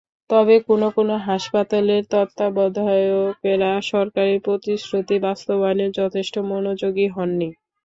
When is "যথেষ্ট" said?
5.99-6.35